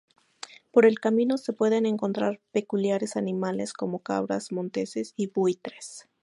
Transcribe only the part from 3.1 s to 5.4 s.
animales como cabras monteses y